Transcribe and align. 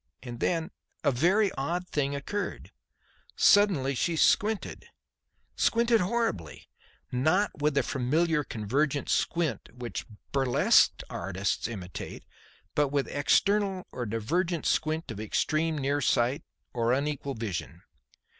And 0.23 0.39
then 0.39 0.71
a 1.03 1.11
very 1.11 1.51
odd 1.51 1.87
thing 1.87 2.15
occurred. 2.15 2.71
Suddenly 3.35 3.93
she 3.93 4.15
squinted 4.15 4.87
squinted 5.55 6.01
horribly; 6.01 6.67
not 7.11 7.59
with 7.61 7.75
the 7.75 7.83
familiar 7.83 8.43
convergent 8.43 9.09
squint 9.09 9.69
which 9.71 10.07
burlesque 10.31 11.03
artists 11.07 11.67
imitate, 11.67 12.25
but 12.73 12.87
with 12.87 13.07
external 13.09 13.85
or 13.91 14.07
divergent 14.07 14.65
squint 14.65 15.11
of 15.11 15.19
extreme 15.19 15.77
near 15.77 16.01
sight 16.01 16.41
or 16.73 16.93
unequal 16.93 17.35
vision. 17.35 17.83